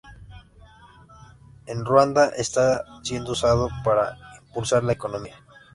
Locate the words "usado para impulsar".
3.33-4.83